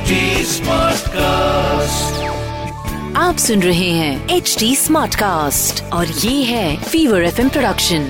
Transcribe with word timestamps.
HD 0.00 0.60
cast 1.08 2.22
आप 3.16 3.36
सुन 3.36 3.62
रहे 3.62 3.90
हैं 3.90 4.28
एच 4.28 4.56
डी 4.58 4.76
स्मार्ट 4.76 5.14
कास्ट 5.14 5.82
और 5.92 6.06
ये 6.06 6.42
है 6.44 6.76
फीवर 6.82 7.22
एफ़ 7.22 7.48
प्रोडक्शन 7.48 8.08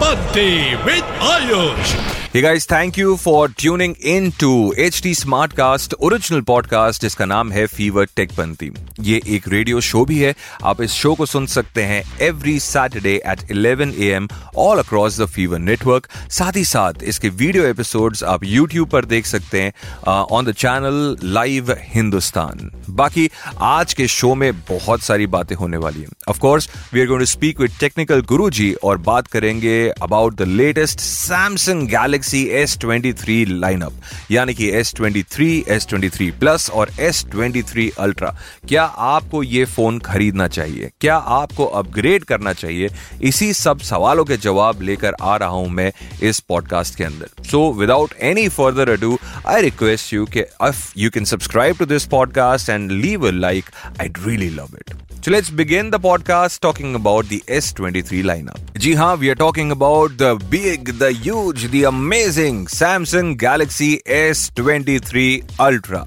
पद्धति 0.00 0.74
with 0.84 1.04
Bunty 1.20 2.19
Ayush. 2.32 2.36
Hey 2.36 2.48
guys, 2.48 2.66
thank 2.66 2.96
you 2.96 3.16
for 3.16 3.48
tuning 3.48 3.96
in 4.02 4.32
to 4.32 4.72
HD 4.78 5.14
Smartcast 5.14 5.94
original 5.94 6.40
podcast 6.40 7.02
जिसका 7.02 7.24
नाम 7.24 7.52
है 7.52 7.66
फीवर 7.66 8.06
टेक 8.16 8.30
पंती 8.32 8.70
ये 9.00 9.20
एक 9.28 9.48
रेडियो 9.48 9.80
शो 9.80 10.04
भी 10.04 10.18
है। 10.18 10.34
आप 10.64 10.82
इस 10.82 10.90
शो 10.90 11.14
को 11.14 11.26
सुन 11.26 11.46
सकते 11.46 11.82
हैं 11.82 12.18
every 12.20 12.60
Saturday 12.60 13.22
at 13.26 13.40
11 13.52 13.94
A 13.94 14.06
M 14.06 14.28
all 14.56 14.78
across 14.78 15.20
the 15.20 15.26
Fever 15.26 15.58
network 15.58 16.08
साथ 16.30 16.56
ही 16.56 16.64
साथ 16.64 16.92
इसके 17.02 17.28
वीडियो 17.28 17.64
एपिसोड्स 17.64 18.24
आप 18.24 18.44
यूट्यूब 18.44 18.88
पर 18.88 19.04
देख 19.04 19.26
सकते 19.26 19.62
हैं 19.62 19.72
on 20.06 20.44
the 20.44 20.52
channel 20.52 21.16
live 21.24 21.76
Hindustan 21.78 22.70
बाकी 22.90 23.30
आज 23.58 23.94
के 23.94 24.06
शो 24.06 24.34
में 24.34 24.52
बहुत 24.60 25.00
सारी 25.00 25.26
बातें 25.26 25.56
होने 25.56 25.76
वाली 25.76 26.00
हैं। 26.00 26.08
Of course 26.28 26.68
we 26.94 27.00
are 27.00 27.06
going 27.06 27.20
to 27.20 27.26
speak 27.26 27.60
with 27.60 27.70
technical 27.80 28.22
Guruji 28.22 28.72
और 28.74 28.98
बात 28.98 29.26
करेंगे 29.26 29.88
about 29.88 30.34
the 30.34 30.42
latest 30.42 31.00
Samsung 31.00 31.88
Galaxy 31.88 32.18
S23 32.66 33.44
lineup 33.48 33.92
यानी 34.30 34.54
कि 34.54 34.82
S23, 34.82 35.68
S23 35.68 36.30
प्लस 36.40 36.70
और 36.70 36.90
S23 36.90 37.90
अल्ट्रा 37.98 38.36
क्या 38.68 38.84
आपको 38.84 39.42
ये 39.42 39.64
फ़ोन 39.64 39.98
खरीदना 39.98 40.48
चाहिए? 40.48 40.90
क्या 41.00 41.16
आपको 41.16 41.64
अपग्रेड 41.64 42.24
करना 42.24 42.52
चाहिए? 42.52 42.88
इसी 43.22 43.52
सब 43.52 43.78
सवालों 43.78 44.24
के 44.24 44.36
जवाब 44.36 44.82
लेकर 44.82 45.12
आ 45.22 45.36
रहा 45.36 45.48
हूँ 45.48 45.68
मैं 45.68 45.92
इस 46.22 46.40
पॉडकास्ट 46.40 46.96
के 46.96 47.04
अंदर। 47.04 47.42
So 47.44 47.72
without 47.72 48.14
any 48.20 48.48
further 48.48 48.90
ado 48.90 49.18
I 49.46 49.62
request 49.62 50.14
you 50.14 50.26
कि 50.26 50.40
if 50.40 50.92
you 50.96 51.10
can 51.10 51.24
subscribe 51.24 51.76
to 51.76 51.86
this 51.86 52.04
podcast 52.04 52.68
and 52.68 52.90
leave 52.90 53.28
a 53.28 53.30
like 53.30 53.64
I 54.00 54.08
really 54.26 54.50
love 54.50 54.68
it 54.74 54.94
So 55.24 55.30
let's 55.30 55.50
begin 55.50 55.90
the 55.90 55.98
podcast 56.00 56.60
talking 56.60 56.94
about 56.94 57.28
the 57.28 57.42
S23 57.46 58.24
lineup. 58.24 58.69
जी 58.80 58.92
हाँ 58.94 59.14
we 59.16 59.28
are 59.28 59.34
talking 59.36 59.70
about 59.70 60.12
the 60.18 60.22
big 60.50 60.88
the 60.98 61.08
use 61.24 61.66
the 61.66 61.82
amazing 61.86 62.68
Samsung 62.68 63.36
Galaxy 63.38 63.88
S 64.08 64.50
twenty 64.56 64.98
three 65.00 65.24
ultra 65.60 66.04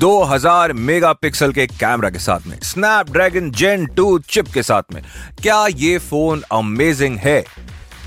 दो 0.00 0.12
हज़ार 0.24 0.72
mega 0.72 1.12
pixel 1.12 1.52
के 1.52 1.66
camera 1.66 2.10
के 2.10 2.18
साथ 2.18 2.46
में 2.46 2.56
snap 2.62 3.10
dragon 3.10 3.50
gen 3.60 3.86
two 3.96 4.18
chip 4.28 4.48
के 4.54 4.62
साथ 4.62 4.94
में। 4.94 5.02
क्या 5.42 5.66
ये 5.66 5.98
फ़ोन 5.98 6.42
अमेजिंग 6.52 7.18
है? 7.18 7.44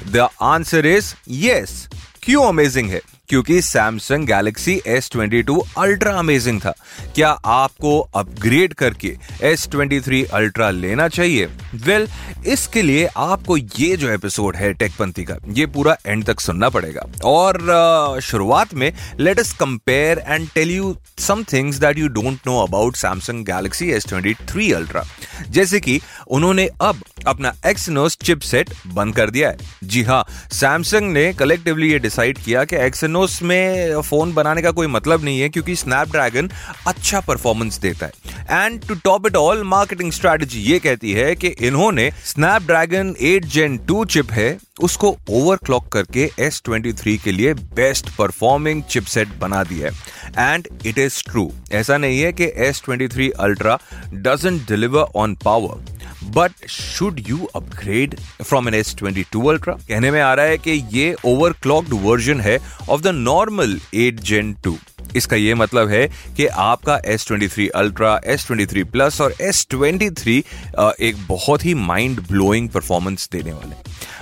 द 0.08 0.28
आंसर 0.44 0.86
इज़ 0.86 1.14
येस 1.30 1.88
क्यों 2.24 2.48
अमेजिंग 2.48 2.90
है? 2.90 3.02
क्योंकि 3.30 3.62
Samsung 3.62 4.28
Galaxy 4.28 4.80
S22 4.90 5.60
ultra 5.78 6.12
amazing 6.20 6.60
था। 6.62 6.74
क्या 7.16 7.30
आपको 7.30 8.00
अपग्रेड 8.16 8.74
करके 8.74 9.16
S23 9.56 10.24
अल्ट्रा 10.26 10.70
लेना 10.70 11.08
चाहिए? 11.08 11.46
वेल 11.46 12.06
well, 12.06 12.48
इसके 12.48 12.82
लिए 12.82 13.08
आपको 13.18 13.58
ये 13.58 13.96
जो 13.98 14.10
एपिसोड 14.10 14.56
है 14.56 14.74
टेकपंथी 14.74 15.24
का 15.24 15.38
ये 15.50 15.66
पूरा 15.66 15.98
एंड 16.06 16.24
तक 16.26 16.40
सुनना 16.40 16.70
पड़ेगा। 16.70 17.06
और 17.26 18.20
शुरुआत 18.24 18.74
में 18.74 18.92
let 19.20 19.40
us 19.40 19.54
compare 19.54 20.24
and 20.28 20.48
tell 20.56 20.72
you 20.72 20.96
some 21.20 21.44
things 21.54 21.78
that 21.78 21.98
you 21.98 22.08
don't 22.08 22.48
know 22.48 22.60
about 22.64 22.96
Samsung 22.96 23.46
Galaxy 23.46 23.92
S23 24.00 24.74
ultra 24.74 25.04
जैसे 25.50 25.80
कि 25.80 26.00
उन्होंने 26.28 26.68
अब 26.82 27.02
अपना 27.28 27.54
एक्सनोस 27.66 28.18
चिपसेट 28.18 28.70
बंद 28.88 29.16
कर 29.16 29.30
दिया 29.30 29.50
है। 29.50 29.58
जी 29.84 30.04
हाँ 30.04 30.24
सैमसंग 30.52 31.12
ने 31.14 31.32
कलेक्टिवली 31.34 31.92
ये 31.92 32.00
डिसाइड 32.00 32.38
किया 32.38 32.64
कि 32.64 32.76
एक्सनोस 32.76 33.42
में 33.44 34.02
फ़ोन 34.02 34.34
बनाने 34.34 34.62
का 34.62 34.72
कोई 34.72 34.88
मतलब 34.88 35.24
नहीं 35.24 35.40
है 35.40 35.50
क्योंकि 35.50 35.76
स्नैपड्रैगन 35.76 36.50
अच्छा 36.88 37.20
परफॉर्मेंस 37.20 37.80
देता 37.80 38.06
है। 38.06 38.66
And 38.66 38.88
to 38.88 38.96
top 38.96 39.28
it 39.28 39.36
all 39.36 39.64
marketing 39.64 40.12
strategy 40.12 40.62
ये 40.62 40.80
कहती 40.80 41.14
है 41.14 41.36
कि 41.36 41.48
इन्होंने 41.48 42.10
Snapdragon 42.26 43.16
eight 43.22 43.46
gen 43.48 43.78
two 43.78 44.04
chip 44.06 44.32
है 44.32 44.58
उसको 44.80 45.16
ओवरक्लॉक 45.30 45.88
करके 45.88 46.30
S23 46.42 47.18
के 47.18 47.32
लिए 47.32 47.54
बेस्ट 47.54 48.10
परफॉर्मिंग 48.18 48.84
चिपसेट 48.84 49.28
बना 49.40 49.64
दिया 49.64 49.90
है। 49.90 50.54
एंड 50.54 50.68
इट 50.86 50.98
इज़ 50.98 51.24
ट्रू 51.24 51.52
ऐसा 51.72 51.98
नहीं 51.98 52.20
है 52.20 52.34
कि 52.34 52.52
S23 52.72 53.30
ultra 53.40 53.78
doesn't 54.14 54.68
deliver 54.68 55.06
on 55.16 55.36
power 55.36 55.96
but 56.36 56.68
should 56.70 57.20
you 57.28 57.38
upgrade 57.56 58.16
from 58.44 58.68
an 58.68 58.74
S 58.74 58.96
twenty 58.96 59.24
two 59.32 59.48
ultra 59.48 59.74
कहने 59.88 60.12
में 60.12 60.22
आ 60.22 60.34
रहा 60.34 60.46
है 60.46 60.58
कि 60.58 60.72
ये 60.92 61.16
ओवर 61.26 61.54
क्लॉक्ड 61.62 61.94
वर्जन 62.04 62.42
है 62.42 62.60
of 62.90 63.02
the 63.02 63.08
normal 63.08 63.80
eight 63.96 64.20
gen 64.22 64.54
two 64.64 64.78
इसका 65.16 65.36
यह 65.36 65.56
मतलब 65.56 65.90
है 65.90 66.08
कि 66.38 66.46
आपका 66.46 67.00
S23 67.10 67.70
अल्ट्रा 67.76 68.20
S23 68.34 68.84
प्लस 68.92 69.22
और 69.22 69.34
S23 69.44 70.28
एक 71.00 71.26
बहुत 71.28 71.66
ही 71.66 71.74
माइंड 71.74 72.20
ब्लोइंग 72.28 72.70
परफॉर्मेंस 72.70 73.30
देने 73.32 73.52
वाले 73.52 73.76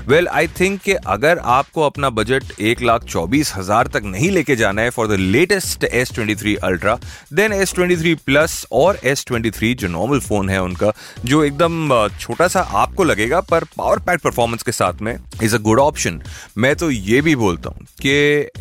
वेल 0.08 0.28
आई 0.28 0.48
थिंक 0.60 0.80
कि 0.82 0.94
अगर 1.08 1.40
आपको 1.56 1.82
अपना 1.82 2.10
बजट 2.12 2.60
एक 2.62 2.82
लाख 2.82 3.04
चौबीस 3.06 3.54
हज़ार 3.56 3.88
तक 3.88 4.04
नहीं 4.06 4.32
लेके 4.32 4.56
जाना 4.56 4.82
है 4.82 4.90
for 4.90 5.08
the 5.08 5.20
latest 5.20 5.84
S 5.84 6.12
twenty 6.16 6.36
three 6.36 6.56
ultra 6.64 6.98
then 7.34 7.54
S 7.54 7.74
twenty 7.76 7.96
three 7.98 8.14
plus 8.26 8.66
और 8.72 9.00
एस 9.06 9.26
ट्वेंटी 9.28 9.52
थ्री 9.52 9.74
जो 9.76 9.88
नॉर्मल 9.88 10.20
फ़ोन 10.20 10.50
है 10.50 10.62
उनका, 10.64 10.92
जो 11.26 11.44
एकदम 11.44 12.08
छोटा 12.20 12.48
सा 12.48 12.62
आपको 12.76 13.04
लगेगा, 13.04 13.40
पर 13.42 13.64
पावर 13.78 14.00
पैक 14.00 14.20
परफॉर्मेंस 14.24 14.64
के 14.64 14.72
साथ 14.72 15.02
में 15.02 15.18
इज़ 15.44 15.56
अ 15.56 15.60
गुड 15.62 15.80
ऑप्शन 15.80 16.22
मैं 16.58 16.76
तो 16.76 16.90
ये 16.92 17.22
भी 17.22 17.36
बोलता 17.36 17.70
हूँ 17.70 17.86
कि 18.02 18.14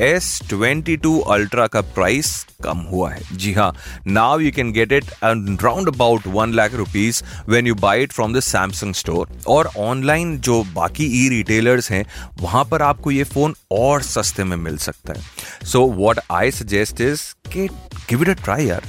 एस 0.04 0.40
ट्वेंटी 0.50 0.96
टू 0.96 1.18
अल्ट्रा 1.20 1.66
का 1.66 1.80
प्राइस 1.94 2.34
कम 2.64 2.78
हुआ 2.90 3.10
है। 3.10 3.36
जी 3.36 3.52
हाँ 3.52 3.72
now 4.06 4.38
you 4.40 4.50
can 4.52 4.72
get 4.72 4.92
it 4.92 5.04
round 5.24 5.88
about 5.88 6.26
one 6.26 6.52
lakh 6.54 6.74
rupees 6.74 7.22
when 7.48 7.66
you 7.66 7.74
buy 7.76 8.02
it 8.02 8.12
from 8.12 8.34
the 8.34 8.40
Samsung 8.42 8.94
store 8.94 9.28
और 9.48 9.70
ऑनलाइन 9.78 10.36
जो 10.40 10.62
बाकी 10.74 11.06
ई 11.14 11.28
रिटेलर्स 11.28 11.90
हैं, 11.90 12.04
वहाँ 12.40 12.64
पर 12.70 12.82
आपको 12.82 13.10
ये 13.10 13.24
फ़ोन 13.24 13.54
और 13.72 14.02
सस्ते 14.02 14.44
में 14.44 14.56
मिल 14.58 14.76
सकता 14.78 15.12
है। 15.12 15.66
So 15.66 15.86
what 15.92 16.20
I 16.32 16.50
suggest 16.52 17.00
is 17.00 17.22
के 17.52 17.66
गिव 17.66 18.22
इट 18.22 18.28
अ 18.28 18.42
ट्राई 18.44 18.66
यार। 18.66 18.82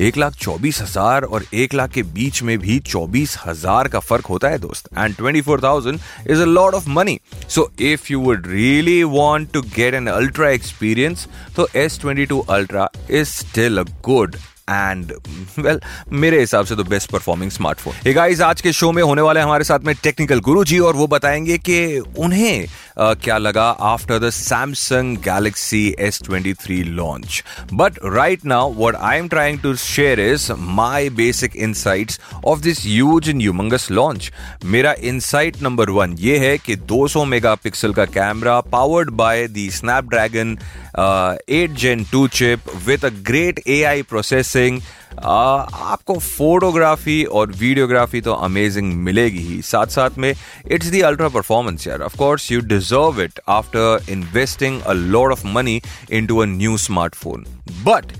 एक 0.00 0.16
लाख 0.16 0.34
चौबीस 0.34 0.80
हज़ार 0.82 1.24
और 1.24 1.44
एक 1.54 1.72
लाख 1.74 1.90
के 1.92 2.02
बीच 2.08 2.42
में 2.42 2.58
भी 2.58 2.78
चौबीस 2.80 3.36
हज़ार 3.46 3.88
का 3.88 3.98
फ़र्क 4.00 4.26
होता 4.26 4.48
है 4.48 4.58
दोस्त। 4.58 4.88
And 4.98 5.14
twenty 5.16 5.40
four 5.40 5.60
thousand 5.62 5.98
is 6.30 6.40
a 6.40 6.44
lot 6.44 6.74
of 6.74 6.88
money 6.88 7.18
so 7.48 7.70
if 7.82 8.12
you 8.12 8.20
would 8.20 8.46
really 8.48 9.02
want 9.04 9.52
to 9.52 9.62
get 9.76 9.94
an 9.94 10.06
ultra 10.08 10.50
experience 10.50 11.26
तो 11.56 11.68
S 11.76 11.98
twenty 12.00 12.26
two 12.26 12.38
ultra 12.50 12.88
is 13.10 13.28
still 13.30 13.78
a 13.78 13.84
good 14.04 14.36
and 14.68 15.12
well 15.58 15.80
मेरे 16.12 16.40
हिसाब 16.40 16.66
से 16.66 16.76
तो 16.76 16.84
बेस्ट 16.84 17.10
परफॉर्मिंग 17.10 17.50
स्मार्टफ़ोन 17.50 17.94
ये 18.06 18.12
guys 18.12 18.40
आज 18.40 18.60
के 18.60 18.72
show 18.72 18.90
में 18.92 19.02
होने 19.02 19.22
वाले 19.22 19.40
हमारे 19.40 19.64
साथ 19.64 19.80
में 19.80 19.94
टेक्निकल 20.02 20.40
गुरु 20.40 20.64
जी 20.64 20.78
और 20.78 20.96
वो 20.96 21.06
बताएँगे 21.06 21.58
कि 21.58 21.98
उन्हें 21.98 22.66
uh, 22.66 23.14
क्या 23.24 23.38
लगा 23.38 23.68
after 23.88 24.18
the 24.18 24.30
Samsung 24.30 25.16
Galaxy 25.18 25.84
S 25.98 26.20
twenty 26.24 26.54
three 26.54 26.82
launch 26.82 27.42
but 27.72 27.98
right 28.04 28.44
now 28.46 28.72
what 28.76 28.96
I 29.02 29.18
am 29.18 29.28
trying 29.28 29.60
to 29.60 29.74
share 29.76 30.20
is 30.20 30.50
my 30.78 31.10
basic 31.16 31.56
insights 31.58 32.20
of 32.44 32.60
this 32.60 32.84
use 32.86 33.30
in 33.30 33.40
humongous 33.40 33.90
launch 33.90 34.30
मेरा 34.64 34.94
इंसाइट 35.04 35.62
नंबर 35.62 35.90
वन 35.90 36.16
ये 36.18 36.38
है 36.38 36.56
कि 36.58 36.76
200 36.92 37.24
megapixel 37.26 37.92
का 37.92 38.04
camera 38.08 38.60
powered 38.72 39.10
by 39.12 39.46
the 39.48 39.68
Snapdragon 39.72 40.56
eight 40.98 41.70
gen 41.80 42.04
two 42.12 42.26
chip 42.28 42.70
with 42.86 43.04
a 43.04 43.08
great 43.26 43.60
A 43.66 43.82
I 43.82 44.02
processing 44.02 44.80
आपको 45.18 46.18
photography 46.18 47.22
और 47.24 47.52
videography 47.58 48.20
तो 48.20 48.32
amazing 48.32 48.92
मिलेगी 49.04 49.38
ही। 49.38 49.60
साथ 49.62 49.86
साथ 49.86 50.18
में 50.18 50.30
इट्स 50.30 50.86
दी 50.86 51.00
अल्ट्रा 51.00 51.28
परफॉर्मेंस 51.28 51.86
यार। 51.86 52.02
Of 52.02 52.16
course 52.18 52.50
you 52.52 52.60
deserve 52.68 53.22
it 53.22 53.40
after 53.48 54.12
investing 54.12 54.80
a 54.80 54.92
lot 54.92 55.32
of 55.32 55.46
money 55.46 55.80
in 56.10 56.26
to 56.26 56.38
a 56.38 56.44
new 56.46 56.76
smartphone 56.78 57.44
but 57.84 58.12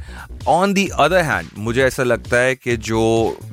on 0.48 0.72
the 0.72 0.86
other 0.98 1.22
hand 1.22 1.48
मुझे 1.58 1.82
ऐसा 1.84 2.02
लगता 2.02 2.36
है 2.36 2.54
कि 2.54 2.76
जो 2.76 3.00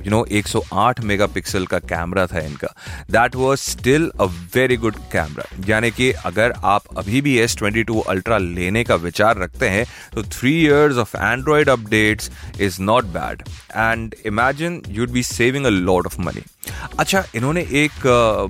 यू 0.05 0.11
नो 0.11 0.23
108 0.31 0.99
मेगापिक्सल 1.03 1.65
का 1.65 1.79
कैमरा 1.79 2.25
था 2.27 2.39
इनका 2.39 2.67
that 3.11 3.35
was 3.35 3.57
still 3.57 4.09
a 4.19 4.25
very 4.55 4.77
good 4.77 4.95
camera 5.11 5.45
यानी 5.67 5.91
कि 5.91 6.11
अगर 6.25 6.53
आप 6.63 6.97
अभी 6.97 7.21
भी 7.21 7.37
एस 7.39 7.57
ट्वेंटी 7.57 7.83
टू 7.83 7.99
अल्ट्रा 7.99 8.37
लेने 8.37 8.83
का 8.83 8.95
विचार 8.95 9.37
रखते 9.37 9.69
हैं 9.69 9.85
तो 10.13 10.23
three 10.23 10.59
years 10.63 10.97
of 10.97 11.17
Android 11.17 11.69
updates 11.69 12.31
is 12.61 12.81
not 12.81 13.05
bad 13.05 13.43
and 13.75 14.15
imagine 14.25 14.81
you'd 14.89 15.11
be 15.11 15.23
saving 15.23 15.65
a 15.65 15.69
lot 15.69 16.05
of 16.05 16.19
money 16.21 16.43
अच्छा 16.99 17.23
इन्होंने 17.35 17.61
एक 17.71 17.91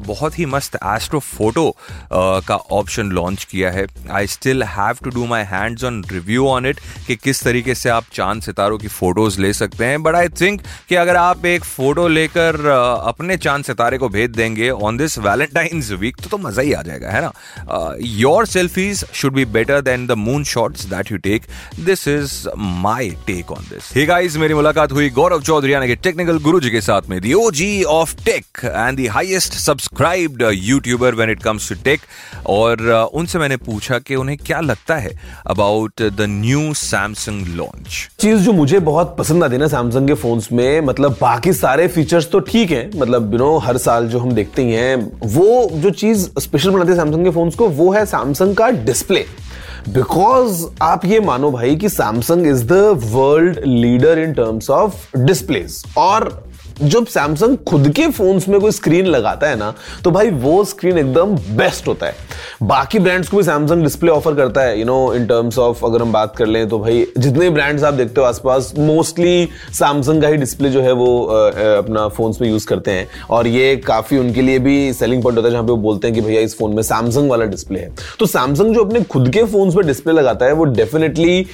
बहुत 0.08 0.38
ही 0.40 0.46
मस्त 0.46 0.76
एस्ट्रो 0.76 1.20
फ़ोटो 1.20 1.70
का 2.14 2.56
ऑप्शन 2.56 3.10
लॉन्च 3.12 3.44
किया 3.44 3.72
है. 3.72 3.86
I 4.12 4.28
still 4.28 4.64
have 4.64 4.98
to 5.04 5.10
do 5.10 5.26
my 5.26 5.44
hands 5.44 5.84
on 5.84 6.04
review 6.12 6.48
on 6.48 6.66
it 6.66 6.80
कि 7.08 7.16
किस 7.16 7.44
तरीके 7.44 7.76
से 7.76 7.90
आप 7.90 8.06
चाँद 8.14 8.35
चाँद 8.36 8.44
सितारों 8.44 8.78
की 8.78 8.88
फ़ोटोज़ 8.88 9.40
ले 9.42 9.52
सकते 9.54 9.86
हैं 9.86 10.02
बट 10.04 10.16
आई 10.16 10.28
थिंक 10.40 10.62
कि 10.90 10.96
अगर 10.96 11.16
आप 11.16 11.46
एक 11.46 11.64
फ़ोटो 11.64 12.08
लेकर 12.08 12.56
अपने 13.08 13.38
चाँद 13.38 13.64
सितारे 13.64 13.98
को 13.98 14.10
भेज 14.10 14.30
देंगे 14.32 14.70
ऑन 14.70 14.98
दिस 14.98 15.18
वैलेंटाइंस 15.18 15.92
वीक 16.00 16.18
तो 16.24 16.30
तो 16.30 16.38
मज़ा 16.38 16.62
ही 16.62 16.74
आ 16.74 16.82
जाएगा, 16.82 17.10
है 17.10 17.22
ना? 17.22 17.32
Your 18.02 18.46
selfies 18.46 19.04
should 19.14 19.34
be 19.34 19.46
better 19.56 19.82
than 19.82 20.08
the 20.08 20.18
moon 20.20 20.44
shots 20.44 20.86
that 20.86 21.12
you 21.12 21.18
take 21.28 21.44
this 21.80 22.08
is 22.08 22.34
my 22.58 23.10
take 23.28 23.52
on 23.52 23.64
this 23.70 23.92
hey 23.96 24.06
guys 24.06 24.38
मेरी 24.38 24.54
मुलाकात 24.54 24.92
हुई 24.92 25.10
गौरव 25.10 25.42
चौधरी, 25.42 25.74
यानी 25.74 25.88
कि 25.88 25.96
टेक्निकल 26.08 26.40
गुरु 26.40 26.60
जी 26.60 26.70
के 26.70 26.82
साथ 26.82 27.10
में 27.10 27.20
the 27.22 27.34
OG 27.36 27.72
of 27.94 28.16
tech 28.26 28.66
and 28.66 29.00
the 29.00 29.10
highest 29.12 29.54
subscribed 29.62 30.44
YouTuber 30.54 31.16
when 31.16 31.32
it 31.32 31.44
comes 31.44 31.70
to 31.70 31.76
tech 31.84 32.02
और 32.58 32.88
उनसे 33.14 33.40
मैंने 33.40 33.58
पूछा 33.70 34.00
कि 34.00 34.16
उन्हें 34.16 34.38
क्या 34.38 34.60
लगता 34.62 34.96
है 34.98 35.14
about 35.48 36.02
the 36.02 36.26
new 36.30 36.74
Samsung 36.76 37.48
launch 37.56 38.08
चीज़ 38.20 38.42
जो 38.42 38.52
मुझे 38.54 38.80
बहुत 38.80 39.16
पसंद 39.18 39.44
आती 39.44 39.54
है 39.54 39.60
ना 39.60 39.68
सैमसंग 39.68 40.08
के 40.08 40.14
फोन्स 40.14 40.52
में 40.52 40.82
मतलब 40.82 41.18
बाकी 41.22 41.54
सारे 41.54 41.88
फीचर्स 41.88 42.30
तो 42.32 42.40
ठीक 42.40 42.72
हैं 42.72 42.90
मतलब 42.96 43.34
यू 43.34 43.38
नो 43.40 43.58
हर 43.58 43.78
साल 43.78 44.08
जो 44.08 44.20
हम 44.20 44.32
देखते 44.32 44.64
ही 44.64 44.72
हैं, 44.72 44.96
वो 45.26 45.70
जो 45.74 45.90
चीज़ 45.92 46.28
स्पेशल 46.40 46.70
बनाती 46.70 46.92
है 46.92 46.96
सैमसंग 46.98 47.26
के 47.26 47.32
फोन्स 47.32 47.56
को, 47.56 47.68
वो 47.70 47.92
है 47.92 48.06
सैमसंग 48.06 48.56
का 48.56 48.70
डिस्प्ले 48.86 49.26
बिकॉज़ 49.90 50.66
आप 50.82 51.06
ये 51.06 51.20
मानो 51.20 51.52
भाई 51.52 51.76
कि 51.76 51.90
Samsung 51.90 52.48
is 52.48 52.66
the 52.66 52.82
world 53.06 53.60
leader 53.66 54.20
in 54.20 54.34
terms 54.34 54.70
of 54.70 55.18
displays 55.18 55.84
और 55.98 56.30
जब 56.82 57.06
सैमसंग 57.08 57.58
खुद 57.68 57.88
के 57.90 58.08
फोन्स 58.08 58.48
में 58.48 58.60
कोई 58.62 58.72
स्क्रीन 58.72 59.06
लगाता 59.06 59.48
है 59.48 59.56
ना 59.56 59.74
तो 60.04 60.12
भाई 60.12 60.30
वो 60.30 60.64
स्क्रीन 60.66 60.98
एकदम 60.98 61.36
बेस्ट 61.58 61.88
होता 61.88 62.06
है। 62.06 62.16
बाकी 62.64 63.00
ब्रांड्स 63.00 63.30
को 63.30 63.38
भी 63.38 63.44
सैमसंग 63.44 63.84
डिस्प्ले 63.84 64.12
ऑफ़र 64.12 64.36
करता 64.36 64.62
है 64.62 64.80
you 64.80 64.86
know 64.86 65.14
in 65.14 65.26
terms 65.28 65.58
of 65.60 65.86
अगर 65.86 66.02
हम 66.02 66.12
बात 66.12 66.36
कर 66.38 66.46
लें 66.46 66.68
तो 66.70 66.80
भाई 66.80 67.06
जितने 67.18 67.50
ब्रांड्स 67.50 67.84
आप 67.84 67.94
देखते 67.94 68.22
हो 68.22 68.28
आसपास 68.28 68.72
मोस्टली 68.78 69.48
सैमसंग 69.74 70.22
का 70.22 70.28
ही 70.28 70.38
डिस्प्ले 70.38 70.70
जो 70.70 70.82
है 70.82 70.92
वो 70.94 71.22
अपना 71.24 72.08
फोन्स 72.08 72.42
में 72.42 72.50
यूज़ 72.50 72.68
करते 72.68 72.92
हैं। 72.92 73.08
और 73.30 73.48
ये 73.48 73.76
काफ़ी 73.78 74.18
उनके 74.18 74.42
लिए 74.42 74.60
भी 74.60 74.94
सेलिंग 74.94 75.24
पॉइंट 75.24 75.38
होता 75.38 75.48
है, 75.48 75.52
जहाँ 75.52 75.64
पे 75.64 75.72
वो 75.72 75.78
बोलते 75.78 76.08
हैं 76.08 76.16
कि 76.16 76.22
भैया 76.22 76.42
इस 76.42 76.58
फ़ोन 76.58 76.76
में 76.76 76.84
सैमसंग 76.84 77.30
वाला 77.30 77.46
डिस्प्ले 77.46 77.80
है। 77.80 77.94
तो 78.20 78.26
सैमसंग 78.26 78.76
जो 78.76 78.84
अपने 78.86 79.02
खुद 79.02 79.30
के 79.30 79.44
फोन्स 79.46 79.76
में 79.76 79.86
डिस्प्ले 79.88 80.14
लगाता 80.14 80.46
है, 80.46 80.54
वो 80.54 80.66
डेफिनेटली 80.66 81.46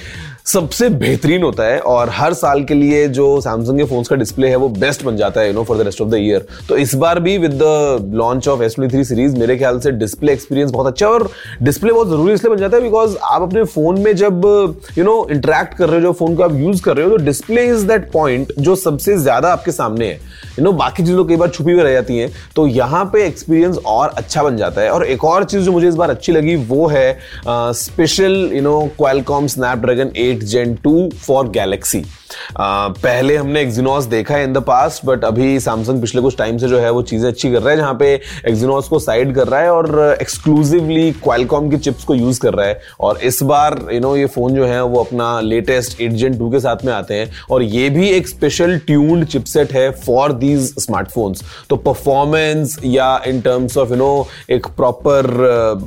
सबसे 0.46 0.88
बेहतरीन 0.90 1.42
होता 1.42 1.64
है 1.64 1.78
और 1.80 2.08
हर 2.10 2.32
साल 2.34 2.62
के 2.64 2.74
लिए 2.74 3.06
जो 3.08 3.26
सैमसंग 3.40 3.78
के 3.78 3.84
फोन्स 3.84 4.08
का 4.08 4.16
डिस्प्ले 4.16 4.48
है, 4.48 4.56
वो 4.56 4.68
बेस्ट 4.68 5.04
बन 5.04 5.16
जाता 5.16 5.40
है 5.40 5.46
you 5.46 5.52
know 5.54 5.62
for 5.64 5.76
the 5.78 5.80
rest 5.80 6.00
of 6.00 6.08
the 6.08 6.14
year 6.14 6.46
तो 6.68 6.76
इस 6.76 6.94
बार 6.94 7.20
भी 7.20 7.36
with 7.38 7.52
the 7.52 8.10
launch 8.14 8.48
of 8.48 8.62
S 8.62 8.74
twenty 8.74 9.04
series 9.04 9.36
मेरे 9.36 9.56
ख्याल 9.56 9.78
से 9.80 9.90
डिस्प्ले 9.92 10.32
एक्सपीरियंस 10.32 10.70
बहुत 10.70 10.86
अच्छा 10.86 11.06
है 11.06 11.12
और 11.12 11.28
डिस्प्ले 11.62 11.92
बहुत 11.92 12.08
ज़रूरी 12.08 12.32
इसलिए 12.34 12.54
बन 12.54 12.60
जाता 12.60 12.76
है 12.76 12.82
बिकॉज़ 12.82 13.16
आप 13.22 13.42
अपने 13.42 13.64
फ़ोन 13.64 14.00
में 14.00 14.14
जब 14.16 14.44
यू 14.98 15.04
नो 15.04 15.26
इंटरेक्ट 15.30 15.74
कर 15.74 15.88
रहे 15.88 15.96
हो, 15.96 16.02
जो 16.02 16.12
फ़ोन 16.12 16.36
को 16.36 16.42
आप 16.42 16.54
यूज़ 16.54 16.82
कर 16.82 16.96
रहे 16.96 17.06
हो 17.06 17.16
तो 17.16 17.24
डिस्प्ले 17.24 17.66
इज़ 17.66 17.86
दैट 17.86 18.10
पॉइंट 18.12 18.52
जो 18.58 18.76
सबसे 18.76 19.16
ज़्यादा 19.18 19.52
आपके 19.52 19.72
सामने 19.72 20.06
है. 20.06 20.20
यू 20.58 20.64
नो 20.64 20.72
बाकी 20.74 21.02
चीज़ों 21.02 21.24
कई 21.24 21.36
बार 21.36 21.48
छुपी 21.48 21.72
हुई 21.72 21.82
रह 21.82 21.92
जाती 21.92 22.18
हैं 22.18 22.30
तो 22.56 22.66
यहाँ 22.66 23.04
पे 23.12 23.24
एक्सपीरियंस 23.26 23.78
और 23.86 24.08
अच्छा 24.08 24.42
बन 24.42 24.56
जाता 24.56 24.80
है. 24.80 24.90
और 24.90 25.06
एक 25.06 25.24
और 25.24 25.44
चीज़ 25.44 25.62
जो 25.62 25.72
मुझे 25.72 25.88
इस 25.88 25.94
बार 25.94 26.10
अच्छी 26.10 26.32
लगी, 26.32 26.56
वो 26.56 26.86
है 26.88 27.18
special 27.46 28.50
you 28.54 28.62
know 28.62 28.80
Qualcomm 28.98 29.46
Snapdragon 29.46 30.12
8 30.32 30.44
gen 30.52 30.74
2 30.86 31.10
for 31.26 31.48
Galaxy 31.58 32.04
पहले 32.60 33.36
हमने 33.36 33.60
एक्जिनोस 33.60 34.04
देखा 34.06 34.34
है 34.34 34.44
इन 34.44 34.52
द 34.52 34.58
पास्ट 34.62 35.06
बट 35.06 35.24
अभी 35.24 35.58
सैमसंग 35.60 36.00
पिछले 36.00 36.22
कुछ 36.22 36.36
टाइम 36.38 36.58
से 36.58 36.68
जो 36.68 36.78
है 36.78 36.90
वो 36.90 37.02
चीज़ें 37.02 37.28
अच्छी 37.28 37.52
कर 37.52 37.62
रहा 37.62 37.70
है, 37.70 37.76
जहाँ 37.76 37.94
पे 37.94 38.12
एक्जिनोस 38.48 38.88
को 38.88 38.98
साइड 38.98 39.34
कर 39.34 39.48
रहा 39.48 39.60
है 39.60 39.70
और 39.70 40.16
एक्सक्लूसिवली 40.20 41.10
क्वालकॉम 41.14 41.68
की 41.70 41.76
चिप्स 41.76 42.04
को 42.04 42.14
यूज़ 42.14 42.40
कर 42.40 42.54
रहा 42.54 42.66
है। 42.66 42.80
और 43.00 43.18
इस 43.22 43.42
बार 43.42 43.78
यू 43.92 44.00
नो 44.00 44.14
ये 44.16 44.26
फ़ोन 44.26 44.54
जो 44.54 44.66
है 44.66 44.82
वो 44.84 45.00
अपना 45.00 45.28
लेटेस्ट 45.40 46.00
एट 46.00 46.12
जेन 46.12 46.38
टू 46.38 46.50
के 46.50 46.60
साथ 46.60 46.84
में 46.84 46.92
आते 46.92 47.14
हैं 47.14 47.30
और 47.50 47.62
ये 47.62 47.88
भी 47.90 48.08
एक 48.08 48.28
स्पेशल 48.28 48.76
ट्यून्ड 48.86 49.26
चिपसेट 49.26 49.72
है 49.72 49.90
फॉर 50.06 50.32
दीज 50.34 50.72
स्मार्टफोन्स 50.78 51.42
तो 51.70 51.76
परफॉर्मेंस 51.78 52.78
या 52.84 53.20
in 53.26 53.40
terms 53.40 53.76
of 53.78 53.90
you 53.90 53.96
know 53.96 54.26
एक 54.50 54.66
प्रॉपर 54.76 55.30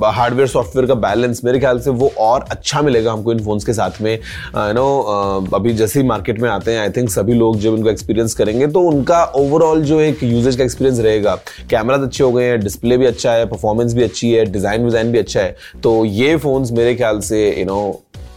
हार्डवेयर 0.04 0.48
सॉफ्टवेयर 0.48 0.86
का 0.88 0.94
बैलेंस 1.00 1.40
मेरे 1.44 1.58
ख्याल 1.58 1.80
से 1.80 1.90
वो 1.90 2.10
और 2.18 2.44
अच्छा 2.50 2.82
मिलेगा 2.82 3.12
हमको 3.12 3.32
इन 3.32 3.44
फोन्स 3.44 3.64
के 3.64 3.72
साथ 3.72 4.00
में। 4.02 4.12
यू 4.12 4.72
नो 4.72 5.50
अभी 5.54 5.72
जैसे 5.74 6.00
ही 6.00 6.06
मार्केट 6.36 6.42
में 6.42 6.48
आते 6.50 6.70
हैं 6.70 6.80
आई 6.80 6.90
थिंक 6.90 7.10
सभी 7.10 7.34
लोग 7.34 7.58
जब 7.60 7.72
उनको 7.72 7.90
एक्सपीरियंस 7.90 8.34
करेंगे 8.34 8.66
तो 8.66 8.80
उनका 8.82 9.22
ओवरऑल 9.36 9.82
जो 9.82 10.00
एक 10.00 10.22
यूजेज 10.22 10.56
का 10.56 10.64
एक्सपीरियंस 10.64 11.00
रहेगा। 11.00 11.34
कैमराज 11.70 12.02
अच्छे 12.02 12.24
हो 12.24 12.32
गए 12.32 12.44
हैं 12.44 12.60
डिस्प्ले 12.60 12.96
भी 12.98 13.06
अच्छा 13.06 13.32
है 13.32 13.46
परफॉर्मेंस 13.46 13.94
भी 13.94 14.02
अच्छी 14.02 14.32
है 14.32 14.44
डिज़ाइन 14.46 14.84
विजाइन 14.84 15.12
भी 15.12 15.18
अच्छा 15.18 15.40
है। 15.40 15.56
तो 15.82 16.04
ये 16.04 16.36
फोन्स 16.36 16.72
मेरे 16.72 16.94
ख्याल 16.94 17.20
से 17.20 17.48
यू 17.58 17.64
नो 17.66 17.80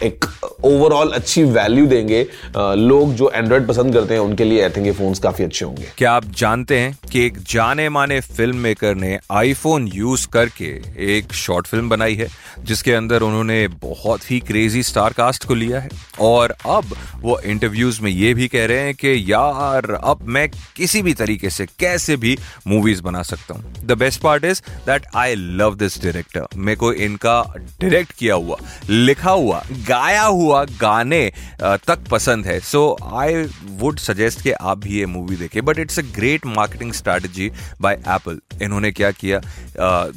एक 0.04 0.26
ओवरऑल 0.64 1.12
अच्छी 1.12 1.44
वैल्यू 1.44 1.86
देंगे। 1.86 2.22
लोग 2.58 3.14
जो 3.14 3.30
एंड्रॉइड 3.30 3.68
पसंद 3.68 3.94
करते 3.94 4.14
हैं, 4.14 4.22
उनके 4.22 4.44
लिए 4.44 4.62
आई 4.64 4.70
थिंक 4.70 4.86
ये 4.86 4.92
फोन्स 4.92 5.20
काफ़ी 5.20 5.44
अच्छे 5.44 5.66
होंगे। 5.66 5.88
क्या 5.98 6.12
आप 6.12 6.26
जानते 6.38 6.80
हैं 6.80 6.98
कि 7.12 7.26
एक 7.26 7.38
जाने 7.50 7.88
माने 7.90 8.20
फ़िल्म 8.22 8.58
मेकर 8.58 8.96
ने 8.96 9.18
आईफोन 9.32 9.88
यूज़ 9.88 10.28
करके 10.28 10.70
एक 11.16 11.34
शॉर्ट 11.34 11.68
फ़िल्म 11.68 11.90
बनाई 11.90 12.16
है, 12.16 12.28
जिसके 12.60 12.94
अंदर 12.94 13.22
उन्होंने 13.22 13.68
बहुत 13.82 14.30
ही 14.32 14.40
क्रेजी 14.40 14.84
स्टार 14.84 15.14
कास्ट 15.14 15.46
को 15.46 15.56
लिया 15.56 15.80
है? 15.80 15.90
और 16.20 16.56
अब 16.66 16.96
वो 17.16 17.40
इंटरव्यूज़ 17.40 18.02
में 18.02 18.12
ये 18.12 18.34
भी 18.34 18.48
कह 18.48 18.66
रहे 18.66 18.80
हैं 18.80 18.94
कि, 18.96 19.24
यार, 19.28 19.92
अब 19.94 20.20
मैं 20.28 20.48
किसी 20.76 21.02
भी 21.02 21.14
तरीके 21.14 21.50
से 21.50 21.66
कैसे 21.80 22.16
भी 22.18 22.38
मूवीज़ 22.68 23.02
बना 23.02 23.22
सकता 23.24 23.54
हूँ? 23.54 23.74
The 23.86 23.98
best 23.98 24.22
part 24.22 24.46
is 24.46 24.62
that 24.86 25.06
I 25.16 25.36
love 25.36 25.76
this 25.76 26.02
director 26.04 26.48
मेरे 26.56 26.76
को 26.76 26.94
इनका 26.94 27.42
डायरेक्ट 27.82 28.12
किया 28.12 28.36
हुआ, 28.36 28.58
लिखा 28.90 29.32
हुआ 29.32 29.64
गाया 29.90 30.24
हुआ 30.24 30.64
गाने 30.82 31.22
तक 31.62 32.08
पसंद 32.12 32.46
है। 32.46 32.60
सो 32.62 32.98
आई 33.14 33.44
वुड 33.80 34.00
सजेस्ट 34.00 34.42
कि 34.42 34.52
आप 34.52 34.78
भी 34.78 34.98
ये 35.00 35.06
मूवी 35.08 35.36
देखें। 35.36 35.64
But 35.66 35.80
it's 35.80 36.00
a 36.00 36.04
great 36.16 36.46
marketing 36.48 36.94
strategy 36.94 37.52
by 37.82 37.96
Apple 38.08 38.40
इन्होंने 38.62 38.92
क्या 38.92 39.12
किया? 39.14 39.42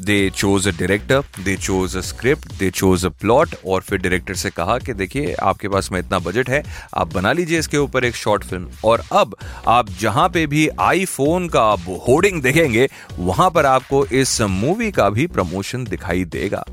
They 0.01 0.19
chose 0.31 0.69
a 0.69 0.71
director 0.73 1.43
they 1.45 1.57
chose 1.59 1.97
a 1.97 2.01
script 2.03 2.53
they 2.53 2.71
chose 2.73 3.05
a 3.07 3.09
plot 3.21 3.55
और 3.67 3.81
फिर 3.81 3.99
डायरेक्टर 3.99 4.35
से 4.35 4.51
कहा 4.51 4.79
कि 4.79 4.95
देखिए, 4.95 5.35
आपके 5.35 5.69
पास 5.69 5.91
में 5.93 5.99
इतना 6.01 6.19
बजट 6.21 6.51
है, 6.51 6.63
आप 6.95 7.15
बना 7.15 7.33
लीजिए 7.33 7.59
इसके 7.59 7.79
ऊपर 7.79 8.05
एक 8.05 8.17
शॉर्ट 8.17 8.45
फ़िल्म 8.45 8.69
और 8.85 9.03
अब 9.13 9.37
आप 9.69 9.91
जहाँ 10.01 10.29
पे 10.29 10.47
भी 10.47 10.69
आईफोन 10.81 11.49
का 11.49 11.63
होर्डिंग 12.09 12.43
देखेंगे, 12.43 12.89
वहाँ 13.19 13.51
पर 13.51 13.67
आपको 13.67 14.05
इस 14.07 14.41
मूवी 14.43 14.91
का 14.93 15.09
भी 15.11 15.27
प्रमोशन 15.29 15.85
दिखाई 15.85 16.25
देगा। 16.27 16.65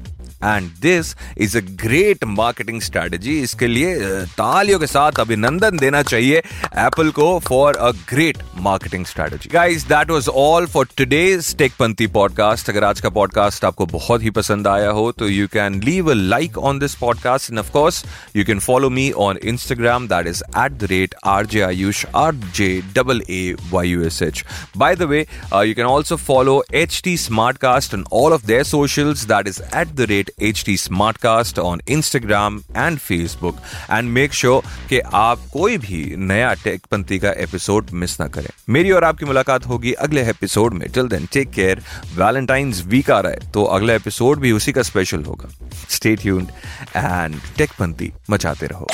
And 0.43 0.69
this 0.81 1.15
is 1.37 1.57
a 1.57 1.61
great 1.81 2.23
marketing 2.25 2.81
strategy 2.81 3.39
इसके 3.41 3.67
लिए 3.67 3.95
तालियों 4.37 4.79
के 4.79 4.87
साथ 4.87 5.19
अभिनंदन 5.19 5.77
देना 5.77 6.01
चाहिए 6.03 6.37
एप्पल 6.37 7.09
को 7.11 7.27
for 7.47 7.75
a 7.77 7.89
great 8.09 8.37
marketing 8.61 9.05
strategy 9.05 9.49
guys 9.53 9.83
that 9.87 10.11
was 10.11 10.27
all 10.37 10.65
for 10.67 10.87
today's 10.97 11.55
टेकपंथी 11.57 12.07
podcast 12.17 12.69
अगर 12.69 12.83
आज 12.83 13.01
का 13.01 13.09
पॉडकास्ट 13.17 13.65
आपको 13.65 13.85
बहुत 13.87 14.23
ही 14.23 14.29
पसंद 14.39 14.67
आया 14.67 14.89
हो 14.91 15.11
तो 15.19 15.27
you 15.29 15.47
can 15.53 15.81
leave 15.83 16.11
a 16.11 16.13
like 16.15 16.57
on 16.69 16.79
this 16.79 16.95
podcast 16.95 17.51
and 17.51 17.59
of 17.59 17.71
course 17.71 18.03
you 18.35 18.45
can 18.45 18.59
follow 18.59 18.89
me 18.89 19.09
on 19.19 19.37
Instagram 19.43 20.07
that 20.07 20.27
is 20.27 20.43
at 20.57 20.71
the 20.73 20.87
rate 20.91 21.15
R 21.27 21.45
J 21.45 21.61
Ayush 21.61 22.05
R 22.15 22.35
J 22.55 22.69
double 22.95 23.21
A 23.29 23.41
Y 23.71 23.89
U 23.89 24.03
S 24.03 24.21
H 24.21 24.43
by 24.77 24.95
the 24.95 25.09
way 25.11 25.19
you 25.19 25.73
can 25.73 25.85
also 25.85 26.15
follow 26.17 26.63
H 26.75 27.01
T 27.03 27.17
smartcast 27.57 27.95
on 27.95 28.05
all 28.13 28.33
of 28.33 28.45
their 28.45 28.63
socials 28.65 29.25
that 29.27 29.47
is 29.47 29.61
at 29.63 29.87
the 29.89 30.07
rate 30.09 30.28
HT 30.41 30.75
Smartcast 30.81 31.59
on 31.63 31.81
Instagram 31.95 32.59
and 32.77 33.01
Facebook. 33.01 33.55
And 33.89 34.15
make 34.17 34.33
sure 34.33 34.61
कि 34.89 34.99
आप 34.99 35.39
कोई 35.53 35.77
भी 35.77 36.15
नया 36.17 36.53
टेकपंथी 36.53 37.19
का 37.19 37.31
episode 37.31 37.89
miss 37.93 38.19
ना 38.19 38.27
करें। 38.27 38.49
मेरी 38.69 38.91
और 38.91 39.03
आपकी 39.03 39.25
मुलाकात 39.25 39.67
होगी 39.67 39.91
अगले 39.91 40.29
एपिसोड 40.29 40.73
में। 40.73 40.89
Till 40.89 41.07
then 41.07 41.27
take 41.33 41.51
care 41.51 41.81
Valentine's 42.15 42.83
week 42.87 43.11
आ 43.11 43.19
रहा 43.19 43.31
है 43.31 43.51
तो 43.51 43.63
अगला 43.63 43.93
एपिसोड 43.93 44.39
भी 44.39 44.51
उसी 44.51 44.71
का 44.71 44.81
स्पेशल 44.81 45.23
होगा। 45.23 45.49
स्टे 45.89 46.15
ट्यून्ड 46.15 46.49
एंड 46.95 47.39
टेकपंथी 47.57 48.11
मचाते 48.29 48.65
रहो। 48.65 48.87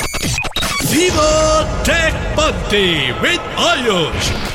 टेकपंथी 1.86 3.12
विद 3.12 3.39
आयुष 3.39 4.55